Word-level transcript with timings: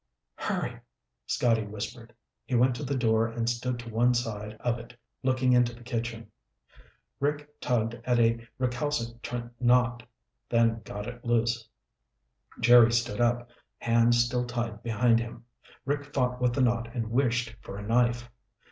"Hurry," 0.33 0.79
Scotty 1.27 1.61
whispered. 1.61 2.11
He 2.45 2.55
went 2.55 2.73
to 2.77 2.83
the 2.83 2.97
door 2.97 3.27
and 3.27 3.47
stood 3.47 3.77
to 3.77 3.89
one 3.91 4.15
side 4.15 4.57
of 4.59 4.79
it, 4.79 4.97
looking 5.21 5.53
into 5.53 5.75
the 5.75 5.83
kitchen. 5.83 6.31
Rick 7.19 7.47
tugged 7.61 7.93
at 8.03 8.17
a 8.17 8.43
recalcitrant 8.57 9.51
knot, 9.61 10.01
then 10.49 10.81
got 10.85 11.05
it 11.05 11.23
loose. 11.23 11.69
Jerry 12.59 12.91
stood 12.91 13.21
up, 13.21 13.51
hands 13.77 14.23
still 14.25 14.47
tied 14.47 14.81
behind 14.81 15.19
him. 15.19 15.45
Rick 15.85 16.11
fought 16.15 16.41
with 16.41 16.53
the 16.55 16.61
knot 16.63 16.89
and 16.95 17.11
wished 17.11 17.55
for 17.61 17.77
a 17.77 17.83
knife. 17.85 18.27